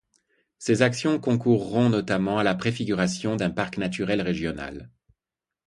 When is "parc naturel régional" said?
3.51-4.89